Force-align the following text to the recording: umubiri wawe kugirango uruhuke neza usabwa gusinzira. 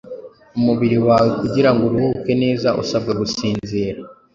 umubiri 0.57 0.97
wawe 1.07 1.29
kugirango 1.39 1.81
uruhuke 1.85 2.31
neza 2.43 2.67
usabwa 2.81 3.11
gusinzira. 3.19 3.99